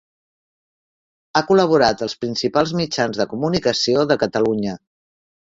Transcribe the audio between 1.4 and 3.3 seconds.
col·laborat als principals mitjans de